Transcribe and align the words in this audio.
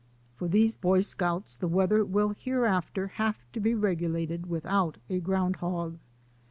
For 0.33 0.47
these 0.47 0.73
Boy 0.73 1.01
Scouts 1.01 1.55
the 1.55 1.67
weather 1.67 2.03
will 2.03 2.29
hereafter 2.35 3.05
have 3.17 3.37
to 3.51 3.59
be 3.59 3.75
regulated 3.75 4.47
without 4.49 4.97
a 5.11 5.19
ground 5.19 5.57
hog. 5.57 5.99